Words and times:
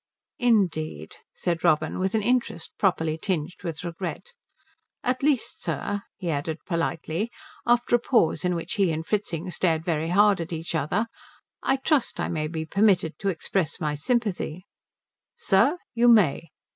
"Indeed," 0.39 1.17
said 1.31 1.63
Robin, 1.63 1.99
with 1.99 2.15
an 2.15 2.23
interest 2.23 2.75
properly 2.79 3.19
tinged 3.19 3.61
with 3.63 3.83
regret. 3.83 4.33
"At 5.03 5.21
least, 5.21 5.61
sir," 5.61 6.01
he 6.17 6.31
added 6.31 6.65
politely, 6.65 7.29
after 7.67 7.95
a 7.95 7.99
pause 7.99 8.43
in 8.43 8.55
which 8.55 8.73
he 8.81 8.91
and 8.91 9.05
Fritzing 9.05 9.51
stared 9.51 9.85
very 9.85 10.09
hard 10.09 10.41
at 10.41 10.51
each 10.53 10.73
other, 10.73 11.05
"I 11.61 11.75
trust 11.75 12.19
I 12.19 12.29
may 12.29 12.47
be 12.47 12.65
permitted 12.65 13.19
to 13.19 13.29
express 13.29 13.79
my 13.79 13.93
sympathy." 13.93 14.65
"Sir, 15.35 15.77
you 15.93 16.07
may." 16.07 16.49